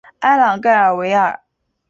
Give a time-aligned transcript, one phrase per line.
[0.21, 1.39] 埃朗盖尔维尔。